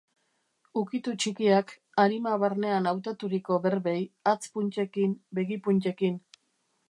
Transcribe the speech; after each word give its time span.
Ukitu 0.79 1.11
txikiak, 1.23 1.73
arima 2.03 2.31
barnean 2.45 2.91
hautaturiko 2.93 3.59
berbei, 3.67 3.97
hatz 4.31 4.41
punttekin, 4.57 5.17
begi 5.41 5.61
punttekin. 5.69 6.19